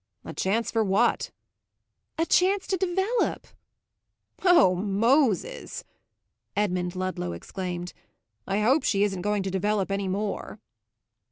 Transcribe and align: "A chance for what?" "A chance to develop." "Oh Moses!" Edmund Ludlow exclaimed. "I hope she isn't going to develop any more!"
"A 0.25 0.33
chance 0.33 0.71
for 0.71 0.83
what?" 0.83 1.29
"A 2.17 2.25
chance 2.25 2.65
to 2.65 2.75
develop." 2.75 3.45
"Oh 4.43 4.73
Moses!" 4.73 5.83
Edmund 6.55 6.95
Ludlow 6.95 7.33
exclaimed. 7.33 7.93
"I 8.47 8.61
hope 8.61 8.81
she 8.83 9.03
isn't 9.03 9.21
going 9.21 9.43
to 9.43 9.51
develop 9.51 9.91
any 9.91 10.07
more!" 10.07 10.59